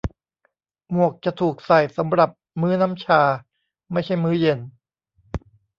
[0.91, 2.29] หมวกจะถูกใส่สำหรับ
[2.61, 3.21] มื้อน้ำชา
[3.91, 4.59] ไม่ใช่มื้อเย็น